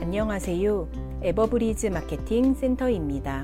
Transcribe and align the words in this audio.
안녕하세요. 0.00 0.88
에버브리즈 1.22 1.86
마케팅 1.86 2.54
센터입니다. 2.54 3.42